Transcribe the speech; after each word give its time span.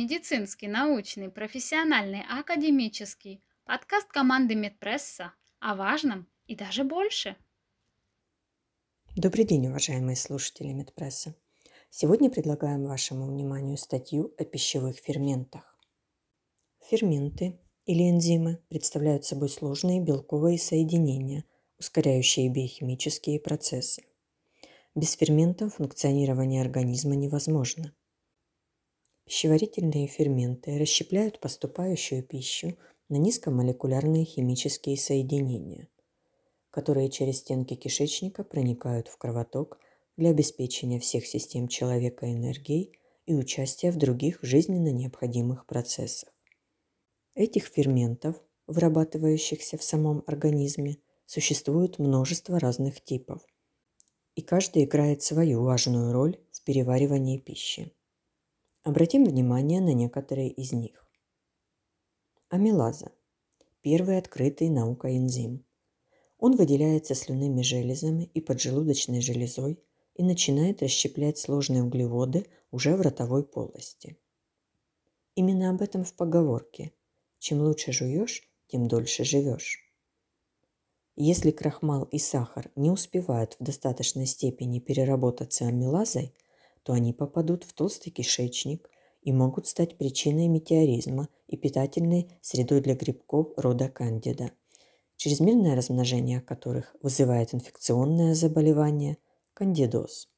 Медицинский, 0.00 0.68
научный, 0.68 1.28
профессиональный, 1.28 2.22
академический. 2.30 3.42
Подкаст 3.64 4.06
команды 4.06 4.54
Медпресса 4.54 5.32
о 5.58 5.74
важном 5.74 6.28
и 6.46 6.54
даже 6.54 6.84
больше. 6.84 7.34
Добрый 9.16 9.44
день, 9.44 9.66
уважаемые 9.66 10.14
слушатели 10.14 10.68
Медпресса. 10.68 11.34
Сегодня 11.90 12.30
предлагаем 12.30 12.84
вашему 12.84 13.26
вниманию 13.26 13.76
статью 13.76 14.32
о 14.38 14.44
пищевых 14.44 14.98
ферментах. 14.98 15.76
Ферменты 16.88 17.58
или 17.84 18.08
энзимы 18.08 18.60
представляют 18.68 19.24
собой 19.24 19.48
сложные 19.48 20.00
белковые 20.00 20.60
соединения, 20.60 21.44
ускоряющие 21.80 22.48
биохимические 22.48 23.40
процессы. 23.40 24.04
Без 24.94 25.14
ферментов 25.14 25.74
функционирование 25.74 26.62
организма 26.62 27.16
невозможно. 27.16 27.92
Пищеварительные 29.28 30.06
ферменты 30.06 30.78
расщепляют 30.78 31.38
поступающую 31.38 32.22
пищу 32.22 32.78
на 33.10 33.16
низкомолекулярные 33.16 34.24
химические 34.24 34.96
соединения, 34.96 35.88
которые 36.70 37.10
через 37.10 37.40
стенки 37.40 37.74
кишечника 37.74 38.42
проникают 38.42 39.08
в 39.08 39.18
кровоток 39.18 39.80
для 40.16 40.30
обеспечения 40.30 40.98
всех 40.98 41.26
систем 41.26 41.68
человека 41.68 42.32
энергией 42.32 42.98
и 43.26 43.34
участия 43.34 43.90
в 43.90 43.98
других 43.98 44.38
жизненно 44.40 44.92
необходимых 44.92 45.66
процессах. 45.66 46.30
Этих 47.34 47.66
ферментов, 47.66 48.34
вырабатывающихся 48.66 49.76
в 49.76 49.82
самом 49.82 50.24
организме, 50.26 50.96
существует 51.26 51.98
множество 51.98 52.58
разных 52.58 53.04
типов, 53.04 53.42
и 54.36 54.40
каждый 54.40 54.84
играет 54.84 55.22
свою 55.22 55.64
важную 55.64 56.14
роль 56.14 56.40
в 56.50 56.64
переваривании 56.64 57.36
пищи. 57.36 57.92
Обратим 58.88 59.26
внимание 59.26 59.82
на 59.82 59.92
некоторые 59.92 60.48
из 60.48 60.72
них. 60.72 61.06
Амилаза– 62.48 63.12
первый 63.82 64.16
открытый 64.16 64.70
наукой 64.70 65.18
энзим. 65.18 65.66
Он 66.38 66.56
выделяется 66.56 67.14
слюнными 67.14 67.60
железами 67.60 68.30
и 68.32 68.40
поджелудочной 68.40 69.20
железой 69.20 69.78
и 70.14 70.22
начинает 70.22 70.80
расщеплять 70.80 71.36
сложные 71.36 71.82
углеводы 71.82 72.46
уже 72.70 72.96
в 72.96 73.02
ротовой 73.02 73.44
полости. 73.44 74.16
Именно 75.34 75.68
об 75.68 75.82
этом 75.82 76.02
в 76.02 76.14
поговорке 76.14 76.94
«Чем 77.38 77.60
лучше 77.60 77.92
жуешь, 77.92 78.42
тем 78.68 78.88
дольше 78.88 79.22
живешь». 79.22 79.84
Если 81.14 81.50
крахмал 81.50 82.04
и 82.04 82.18
сахар 82.18 82.70
не 82.74 82.90
успевают 82.90 83.54
в 83.60 83.64
достаточной 83.64 84.24
степени 84.24 84.78
переработаться 84.78 85.66
амилазой– 85.66 86.34
то 86.88 86.94
они 86.94 87.12
попадут 87.12 87.64
в 87.64 87.74
толстый 87.74 88.08
кишечник 88.08 88.88
и 89.20 89.30
могут 89.30 89.66
стать 89.66 89.98
причиной 89.98 90.48
метеоризма 90.48 91.28
и 91.46 91.58
питательной 91.58 92.32
средой 92.40 92.80
для 92.80 92.94
грибков 92.94 93.52
рода 93.58 93.90
кандида, 93.90 94.52
чрезмерное 95.16 95.76
размножение 95.76 96.40
которых 96.40 96.96
вызывает 97.02 97.52
инфекционное 97.52 98.34
заболевание– 98.34 99.18
кандидоз. 99.52 100.30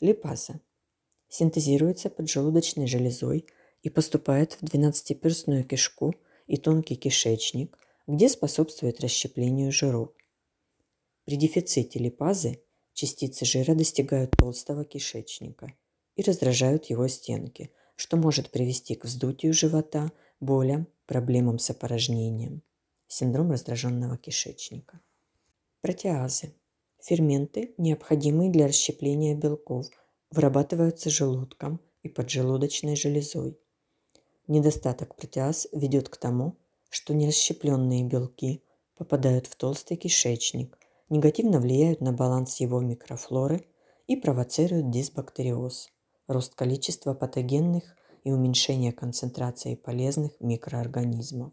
Липаза 0.00 0.62
синтезируется 1.28 2.08
поджелудочной 2.08 2.86
железой 2.86 3.44
и 3.82 3.90
поступает 3.90 4.54
в 4.54 4.64
двенадцатиперстную 4.64 5.64
кишку 5.64 6.14
и 6.46 6.56
тонкий 6.56 6.96
кишечник, 6.96 7.76
где 8.06 8.26
способствует 8.30 9.02
расщеплению 9.02 9.70
жиров. 9.70 10.14
При 11.26 11.36
дефиците 11.36 11.98
липазы 11.98 12.62
Частицы 12.94 13.44
жира 13.44 13.74
достигают 13.74 14.32
толстого 14.32 14.84
кишечника 14.84 15.72
и 16.16 16.22
раздражают 16.22 16.86
его 16.86 17.08
стенки, 17.08 17.70
что 17.96 18.16
может 18.16 18.50
привести 18.50 18.94
к 18.94 19.04
вздутию 19.04 19.54
живота, 19.54 20.12
болям, 20.40 20.86
проблемам 21.06 21.58
с 21.58 21.70
опорожнением. 21.70 22.62
Синдром 23.06 23.50
раздраженного 23.50 24.16
кишечника. 24.18 25.00
Протеазы. 25.80 26.54
Ферменты, 27.00 27.74
необходимые 27.78 28.50
для 28.50 28.68
расщепления 28.68 29.34
белков, 29.34 29.86
вырабатываются 30.30 31.10
желудком 31.10 31.80
и 32.02 32.08
поджелудочной 32.08 32.96
железой. 32.96 33.58
Недостаток 34.46 35.16
протеаз 35.16 35.68
ведет 35.72 36.08
к 36.08 36.16
тому, 36.16 36.56
что 36.88 37.14
нерасщепленные 37.14 38.04
белки 38.04 38.62
попадают 38.96 39.46
в 39.46 39.56
толстый 39.56 39.96
кишечник, 39.96 40.78
негативно 41.12 41.60
влияют 41.60 42.00
на 42.00 42.12
баланс 42.12 42.58
его 42.58 42.80
микрофлоры 42.80 43.66
и 44.06 44.16
провоцируют 44.16 44.90
дисбактериоз, 44.90 45.90
рост 46.26 46.54
количества 46.54 47.12
патогенных 47.12 47.96
и 48.24 48.32
уменьшение 48.32 48.92
концентрации 48.92 49.74
полезных 49.74 50.32
микроорганизмов. 50.40 51.52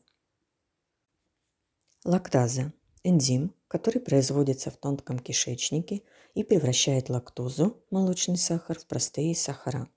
Лактаза– 2.05 2.71
энзим, 3.03 3.53
который 3.67 4.01
производится 4.01 4.71
в 4.71 4.77
тонком 4.77 5.19
кишечнике 5.19 6.03
и 6.35 6.43
превращает 6.43 7.09
лактозу, 7.09 7.83
молочный 7.91 8.37
сахар, 8.37 8.79
в 8.79 8.87
простые 8.87 9.35
сахара, 9.35 9.89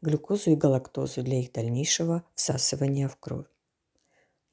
глюкозу 0.00 0.52
и 0.52 0.56
галактозу 0.56 1.22
для 1.22 1.40
их 1.40 1.52
дальнейшего 1.52 2.24
всасывания 2.34 3.08
в 3.08 3.16
кровь. 3.18 3.53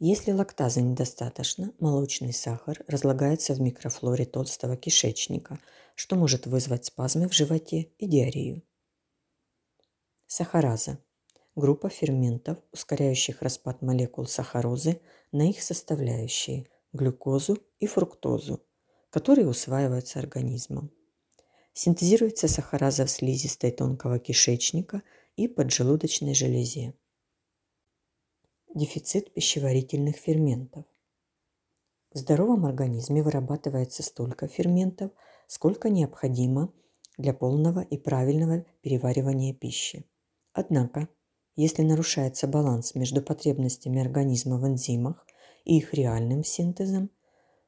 Если 0.04 0.32
лактазы 0.32 0.82
недостаточно, 0.82 1.76
молочный 1.78 2.34
сахар 2.34 2.84
разлагается 2.88 3.54
в 3.54 3.62
микрофлоре 3.62 4.26
толстого 4.26 4.76
кишечника, 4.76 5.60
что 5.94 6.16
может 6.16 6.48
вызвать 6.48 6.86
спазмы 6.86 7.30
в 7.30 7.34
животе 7.36 7.92
и 8.00 8.08
диарею. 8.08 8.64
Сахараза– 10.26 10.98
группа 11.56 11.90
ферментов, 11.90 12.58
ускоряющих 12.72 13.44
распад 13.44 13.84
молекул 13.84 14.26
сахарозы 14.26 15.00
на 15.32 15.48
их 15.48 15.62
составляющие– 15.62 16.66
глюкозу 16.94 17.60
и 17.78 17.86
фруктозу, 17.86 18.66
которые 19.12 19.48
усваиваются 19.48 20.18
организмом. 20.18 20.90
Синтезируется 21.74 22.48
сахараза 22.48 23.06
в 23.06 23.12
слизистой 23.12 23.70
тонкого 23.70 24.18
кишечника 24.18 25.04
и 25.36 25.48
поджелудочной 25.48 26.34
железе. 26.34 26.96
Дефицит 28.74 29.34
пищеварительных 29.34 30.16
ферментов. 30.16 30.86
В 32.14 32.18
здоровом 32.18 32.66
организме 32.66 33.22
вырабатывается 33.22 34.02
столько 34.02 34.48
ферментов, 34.48 35.12
сколько 35.48 35.90
необходимо 35.90 36.74
для 37.18 37.34
полного 37.34 37.82
и 37.82 37.98
правильного 37.98 38.66
переваривания 38.82 39.54
пищи. 39.54 40.06
Однако, 40.54 41.10
если 41.58 41.82
нарушается 41.82 42.48
баланс 42.48 42.96
между 42.96 43.22
потребностями 43.22 44.00
организма 44.00 44.58
в 44.58 44.66
энзимах 44.66 45.28
и 45.66 45.78
их 45.78 45.94
реальным 45.94 46.46
синтезом, 46.46 47.10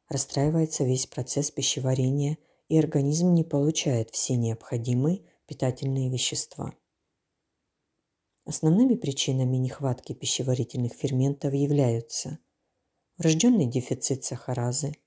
расстраивается 0.08 0.86
весь 0.86 1.06
процесс 1.06 1.52
пищеварения, 1.52 2.38
и 2.70 2.80
организм 2.80 3.34
не 3.34 3.44
получает 3.44 4.12
все 4.12 4.38
необходимые 4.38 5.24
питательные 5.48 6.10
вещества. 6.10 6.74
Основными 8.46 8.96
причинами 8.96 9.56
нехватки 9.56 10.12
пищеварительных 10.12 10.94
ферментов 10.94 11.54
являются 11.54 12.40
врожденный 13.18 13.68
дефицит 13.68 14.26
сахаразы, 14.26 14.98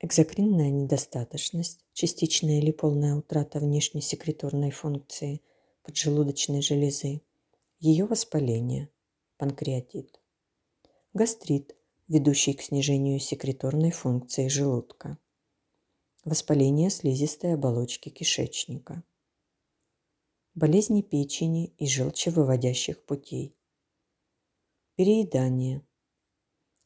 экзокринная 0.00 0.70
недостаточность, 0.70 1.82
частичная 1.94 2.58
или 2.58 2.72
полная 2.72 3.14
утрата 3.14 3.58
внешней 3.58 4.02
секреторной 4.02 4.70
функции 4.70 5.40
поджелудочной 5.82 6.60
железы, 6.60 7.22
ее 7.78 8.04
воспаление, 8.04 8.90
панкреатит, 9.38 10.20
гастрит, 11.14 11.74
ведущий 12.06 12.52
к 12.52 12.60
снижению 12.60 13.18
секреторной 13.18 13.92
функции 13.92 14.48
желудка, 14.48 15.16
воспаление 16.26 16.90
слизистой 16.90 17.54
оболочки 17.54 18.10
кишечника– 18.10 19.02
болезни 20.58 21.02
печени 21.02 21.72
и 21.78 21.86
желчевыводящих 21.86 23.04
путей. 23.04 23.56
Переедание. 24.96 25.86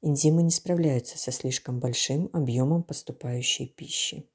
Энзимы 0.03 0.43
не 0.43 0.51
справляются 0.51 1.17
со 1.17 1.33
слишком 1.33 1.81
большим 1.81 2.29
объемом 2.35 2.83
поступающей 2.83 3.67
пищи. 3.67 4.29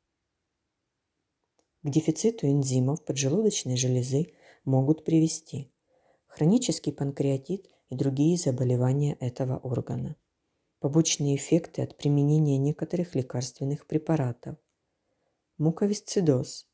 К 1.83 1.89
дефициту 1.89 2.47
энзимов 2.47 3.05
поджелудочной 3.05 3.77
железы 3.77 4.33
могут 4.65 5.05
привести 5.05 5.71
хронический 6.25 6.91
панкреатит 6.91 7.69
и 7.89 7.95
другие 7.95 8.37
заболевания 8.37 9.17
этого 9.19 9.57
органа, 9.57 10.15
побочные 10.79 11.35
эффекты 11.35 11.83
от 11.83 11.95
применения 11.95 12.57
некоторых 12.57 13.13
лекарственных 13.13 13.85
препаратов, 13.85 14.57
муковисцидоз, 15.59 16.67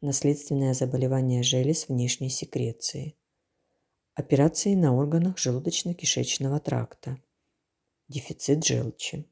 наследственное 0.00 0.74
заболевание 0.74 1.42
желез 1.42 1.88
внешней 1.88 2.30
секреции, 2.30 3.16
операции 4.14 4.74
на 4.74 4.94
органах 4.94 5.36
желудочно-кишечного 5.36 6.60
тракта, 6.60 7.18
дефицит 8.08 8.64
желчи. 8.64 9.28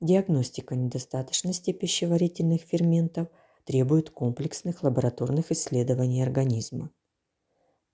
Диагностика 0.00 0.74
недостаточности 0.76 1.72
пищеварительных 1.72 2.62
ферментов 2.62 3.28
требует 3.64 4.10
комплексных 4.10 4.82
лабораторных 4.82 5.52
исследований 5.52 6.22
организма. 6.22 6.90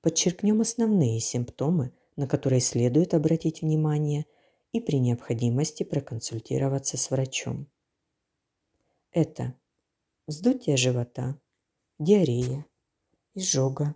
Подчеркнем 0.03 0.61
основные 0.61 1.19
симптомы, 1.19 1.93
на 2.15 2.29
которые 2.29 2.61
следует 2.61 3.13
обратить 3.15 3.63
внимание 3.63 4.27
и 4.71 4.81
при 4.81 4.99
необходимости 4.99 5.83
проконсультироваться 5.83 6.97
с 6.97 7.11
врачом. 7.11 7.69
Это 9.11 9.59
вздутие 10.27 10.77
живота, 10.77 11.41
диарея, 11.99 12.67
изжога, 13.35 13.95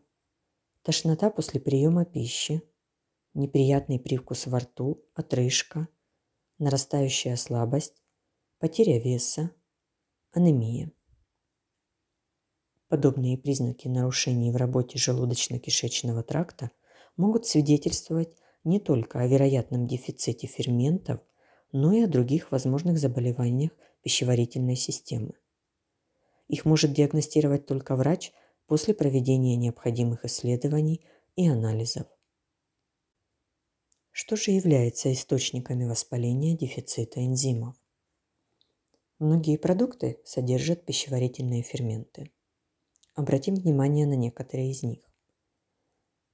тошнота 0.83 1.31
после 1.31 1.61
приема 1.61 2.05
пищи, 2.05 2.63
неприятный 3.35 3.99
привкус 3.99 4.47
во 4.47 4.61
рту, 4.61 5.05
отрыжка, 5.15 5.89
нарастающая 6.59 7.37
слабость, 7.37 8.03
потеря 8.59 9.01
веса, 9.01 9.51
анемия. 10.33 10.93
Подобные 12.89 13.39
признаки 13.39 13.89
нарушений 13.89 14.51
в 14.51 14.57
работе 14.57 14.99
желудочно-кишечного 14.99 16.23
тракта 16.23 16.71
могут 17.17 17.47
свидетельствовать 17.47 18.37
не 18.63 18.79
только 18.79 19.21
о 19.21 19.27
вероятном 19.27 19.87
дефиците 19.87 20.47
ферментов, 20.47 21.21
но 21.73 21.93
и 21.93 22.03
о 22.03 22.09
других 22.09 22.51
возможных 22.53 22.99
заболеваниях 22.99 23.73
пищеварительной 24.03 24.77
системы. 24.77 25.40
Их 26.51 26.65
может 26.65 26.93
диагностировать 26.93 27.67
только 27.67 27.95
врач 27.95 28.33
после 28.67 28.93
проведения 28.93 29.55
необходимых 29.55 30.25
исследований 30.25 31.01
и 31.37 31.49
анализов. 31.49 32.09
Что 34.11 34.35
же 34.35 34.51
является 34.51 35.13
источниками 35.13 35.85
воспаления 35.85 36.57
дефицита 36.57 37.25
энзимов? 37.25 37.77
Многие 39.21 39.59
продукты 39.59 40.21
содержат 40.25 40.85
пищеварительные 40.85 41.63
ферменты. 41.63 42.33
Обратим 43.15 43.55
внимание 43.55 44.09
на 44.09 44.15
некоторые 44.15 44.73
из 44.73 44.83
них. 44.83 45.09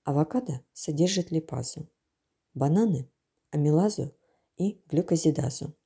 Авокадо 0.05 0.63
содержит 0.73 1.31
липазу, 1.31 1.91
бананы– 2.55 3.11
амилазу 3.51 4.17
и 4.57 4.81
глюкозидазу, 4.87 5.77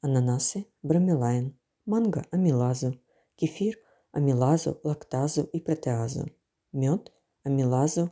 ананасы– 0.00 0.64
бромелайн, 0.82 1.58
манго– 1.84 2.24
амилазу, 2.30 2.98
кефир– 3.36 3.78
амилазу, 4.12 4.80
лактазу 4.84 5.44
и 5.44 5.60
протеазу, 5.60 6.30
мед– 6.72 7.12
амилазу, 7.42 8.10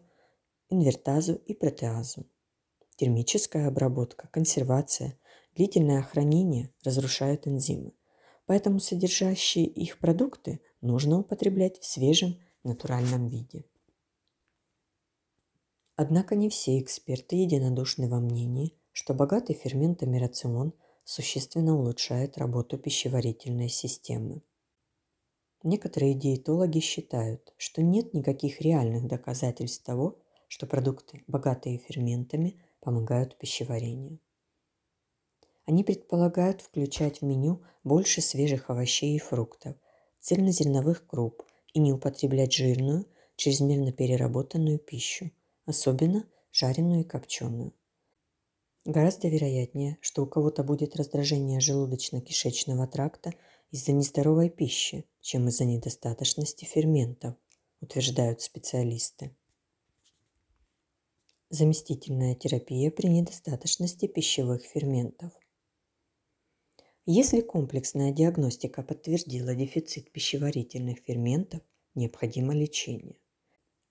инвертазу 0.69 1.35
и 1.35 1.55
протеазу. 1.55 2.27
Термическая 2.97 3.69
обработка, 3.69 4.29
консервация, 4.29 5.19
длительное 5.55 6.03
хранение 6.03 6.73
разрушают 6.85 7.47
энзимы, 7.47 7.93
поэтому 8.47 8.81
содержащие 8.81 9.67
их 9.67 9.99
продукты 9.99 10.61
нужно 10.81 11.19
употреблять 11.19 11.79
в 11.79 11.85
свежем 11.85 12.39
натуральном 12.65 13.29
виде. 13.29 13.65
Однако 15.97 16.35
не 16.35 16.49
все 16.49 16.81
эксперты 16.81 17.37
единодушны 17.37 18.09
во 18.09 18.19
мнении, 18.19 18.77
что 18.93 19.15
богатый 19.15 19.55
ферментами 19.55 20.19
рацион 20.19 20.75
существенно 21.05 21.77
улучшает 21.77 22.39
работу 22.39 22.79
пищеварительной 22.79 23.69
системы. 23.69 24.43
Некоторые 25.63 26.15
диетологи 26.15 26.81
считают, 26.81 27.55
что 27.57 27.83
нет 27.83 28.15
никаких 28.15 28.61
реальных 28.61 29.07
доказательств 29.07 29.85
того, 29.85 30.19
что 30.49 30.67
продукты, 30.67 31.23
богатые 31.29 31.79
ферментами, 31.79 32.61
помогают 32.81 33.39
пищеварению. 33.39 34.19
Они 35.65 35.85
предполагают 35.85 36.61
включать 36.61 37.21
в 37.21 37.25
меню 37.25 37.63
больше 37.85 38.21
свежих 38.21 38.71
овощей 38.71 39.15
и 39.15 39.21
фруктов, 39.21 39.77
цельнозерновых 40.21 41.07
круп 41.07 41.43
и 41.73 41.79
не 41.79 41.93
употреблять 41.93 42.53
жирную, 42.53 43.07
чрезмерно 43.37 43.93
переработанную 43.93 44.79
пищу, 44.79 45.31
особенно 45.65 46.29
жареную 46.51 47.03
и 47.03 47.05
копченую. 47.05 47.73
Гораздо 48.85 49.29
вероятнее, 49.29 49.97
что 50.01 50.25
у 50.25 50.27
кого-то 50.27 50.65
будет 50.65 50.97
раздражение 50.97 51.61
желудочно-кишечного 51.61 52.89
тракта 52.89 53.33
из-за 53.73 53.93
нездоровой 53.93 54.51
пищи, 54.51 55.07
чем 55.23 55.49
из-за 55.49 55.65
недостаточности 55.65 56.67
ферментов, 56.67 57.37
утверждают 57.81 58.43
специалисты. 58.43 59.35
Заместительная 61.49 62.35
терапия 62.35 62.91
при 62.91 63.07
недостаточности 63.09 64.07
пищевых 64.07 64.63
ферментов. 64.63 65.33
Если 67.07 67.41
комплексная 67.41 68.13
диагностика 68.13 68.83
подтвердила 68.83 69.55
дефицит 69.55 70.13
пищеварительных 70.13 70.99
ферментов, 70.99 71.63
необходимо 71.95 72.55
лечение. 72.55 73.17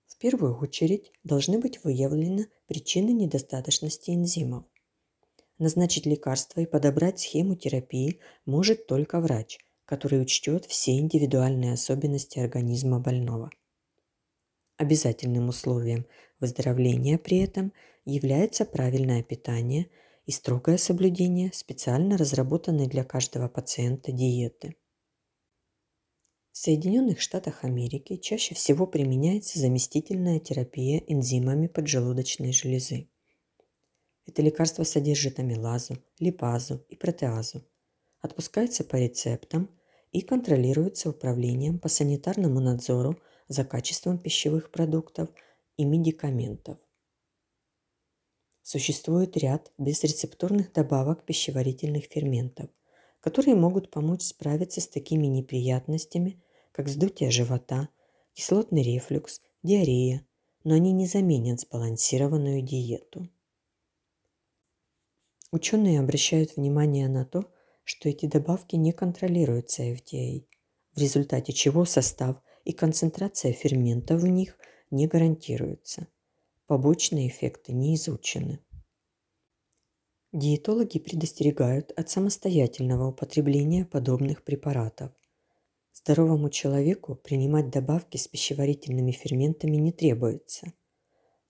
В 0.05 0.17
первую 0.17 0.59
очередь 0.59 1.11
должны 1.23 1.57
быть 1.57 1.83
выявлены 1.83 2.49
причины 2.67 3.09
недостаточности 3.09 4.11
энзимов. 4.11 4.63
Назначить 5.57 6.05
лекарства 6.05 6.61
и 6.61 6.65
подобрать 6.67 7.19
схему 7.19 7.55
терапии 7.55 8.19
может 8.45 8.87
только 8.87 9.19
врач, 9.19 9.57
который 9.91 10.21
учтет 10.21 10.63
все 10.65 10.97
индивидуальные 10.97 11.73
особенности 11.73 12.39
организма 12.39 13.01
больного. 13.01 13.51
Обязательным 14.77 15.49
условием 15.49 16.05
выздоровления 16.39 17.17
при 17.17 17.39
этом 17.39 17.73
является 18.05 18.63
правильное 18.65 19.21
питание– 19.21 19.87
и 20.25 20.31
строгое 20.31 20.77
соблюдение 20.77 21.51
специально 21.53 22.17
разработанной 22.17 22.87
для 22.87 23.03
каждого 23.03 23.47
пациента 23.47 24.11
диеты. 24.11 24.75
В 26.51 26.57
Соединенных 26.57 27.21
Штатах 27.21 27.63
Америки 27.63 28.17
чаще 28.17 28.55
всего 28.55 28.85
применяется 28.85 29.59
заместительная 29.59 30.39
терапия 30.39 30.99
энзимами 31.07 31.67
поджелудочной 31.67 32.51
железы. 32.51 33.09
Это 34.25 34.41
лекарство 34.41 34.83
содержит 34.83 35.39
амилазу, 35.39 35.97
липазу 36.19 36.85
и 36.89 36.95
протеазу, 36.95 37.65
отпускается 38.19 38.83
по 38.83 38.97
рецептам 38.97 39.69
и 40.11 40.21
контролируется 40.21 41.09
управлением 41.09 41.79
по 41.79 41.87
санитарному 41.87 42.59
надзору 42.59 43.19
за 43.47 43.63
качеством 43.63 44.17
пищевых 44.17 44.71
продуктов 44.71 45.29
и 45.77 45.85
медикаментов. 45.85 46.77
Существует 48.61 49.35
ряд 49.37 49.71
безрецептурных 49.77 50.71
добавок 50.71 51.25
пищеварительных 51.25 52.05
ферментов, 52.05 52.69
которые 53.19 53.55
могут 53.55 53.89
помочь 53.89 54.21
справиться 54.21 54.81
с 54.81 54.87
такими 54.87 55.27
неприятностями, 55.27 56.41
как 56.71 56.85
вздутие 56.85 57.31
живота, 57.31 57.89
кислотный 58.33 58.83
рефлюкс, 58.83 59.41
диарея, 59.63 60.25
но 60.63 60.75
они 60.75 60.91
не 60.91 61.07
заменят 61.07 61.61
сбалансированную 61.61 62.61
диету. 62.61 63.29
Ученые 65.51 65.99
обращают 65.99 66.55
внимание 66.55 67.09
на 67.09 67.25
то, 67.25 67.51
что 67.83 68.09
эти 68.09 68.25
добавки 68.25 68.75
не 68.75 68.91
контролируются 68.91 69.83
FDA, 69.83 70.45
в 70.93 70.99
результате 70.99 71.53
чего 71.53 71.85
состав 71.85 72.37
и 72.65 72.73
концентрация 72.73 73.53
ферментов 73.53 74.21
в 74.21 74.27
них 74.27 74.57
не 74.89 75.07
гарантируются– 75.07 76.07
Побочные 76.71 77.27
эффекты 77.27 77.73
не 77.73 77.95
изучены. 77.95 78.59
Диетологи 80.31 80.99
предостерегают 80.99 81.91
от 81.97 82.09
самостоятельного 82.09 83.09
употребления 83.09 83.83
подобных 83.83 84.45
препаратов. 84.45 85.11
Здоровому 85.91 86.49
человеку 86.49 87.15
принимать 87.15 87.71
добавки 87.71 88.15
с 88.15 88.29
пищеварительными 88.29 89.11
ферментами 89.11 89.75
не 89.75 89.91
требуется. 89.91 90.71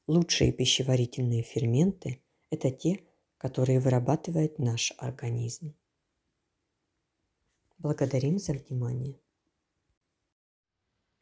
Лучшие 0.07 0.51
пищеварительные 0.51 1.43
ферменты– 1.43 2.23
это 2.49 2.71
те, 2.71 3.01
которые 3.37 3.79
вырабатывает 3.79 4.57
наш 4.57 4.91
организм. 4.97 5.75
Благодарим 7.81 8.37
за 8.37 8.53
внимание. 8.53 9.19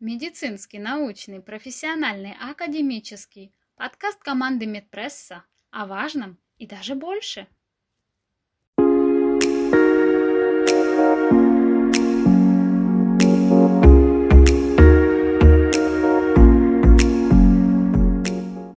Медицинский, 0.01 0.77
научный, 0.77 1.41
профессиональный, 1.41 2.33
академический– 2.33 3.55
Подкаст 3.75 4.21
команды 4.21 4.65
Медпресса 4.65 5.45
о 5.71 5.85
важном 5.85 6.37
и 6.57 6.67
даже 6.67 6.95
больше– 6.95 7.47